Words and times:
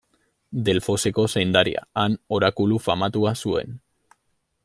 Delfoseko 0.69 1.25
zaindaria, 1.33 1.83
han 2.03 2.17
orakulu 2.39 2.81
famatua 2.87 3.35
zuen. 3.45 3.77